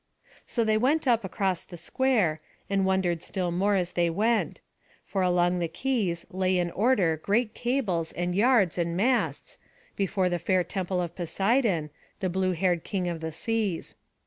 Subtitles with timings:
[0.47, 4.59] So they went up across the square, and wondered still more as they went;
[5.05, 9.59] for along the quays lay in order great cables, and yards, and masts,
[9.95, 13.93] before the fair temple of Poseidon, the blue haired king of the seas.